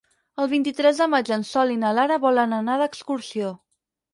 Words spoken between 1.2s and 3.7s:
en Sol i na Lara volen anar d'excursió.